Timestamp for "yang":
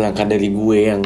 0.88-1.04